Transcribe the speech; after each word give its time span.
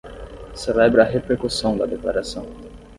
Celebra 0.55 1.03
a 1.03 1.05
repercussão 1.11 1.77
da 1.77 1.85
declaração 1.85 2.47